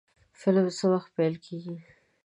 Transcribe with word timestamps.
فلم 0.41 0.67
څه 0.77 0.85
وخت 0.93 1.09
پیل 1.17 1.35
کیږي؟ 1.45 1.75